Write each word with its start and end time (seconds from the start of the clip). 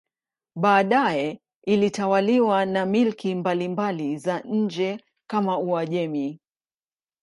Baadaye 0.55 1.41
ilitawaliwa 1.65 2.65
na 2.65 2.85
milki 2.85 3.35
mbalimbali 3.35 4.17
za 4.17 4.39
nje 4.39 5.03
kama 5.27 5.59
Uajemi. 5.59 6.39